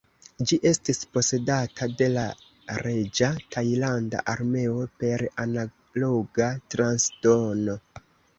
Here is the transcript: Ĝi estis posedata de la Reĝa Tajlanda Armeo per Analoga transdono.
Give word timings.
Ĝi 0.51 0.57
estis 0.67 0.99
posedata 1.17 1.87
de 1.99 2.07
la 2.13 2.23
Reĝa 2.85 3.29
Tajlanda 3.57 4.25
Armeo 4.35 4.81
per 5.05 5.25
Analoga 5.45 6.51
transdono. 6.77 7.79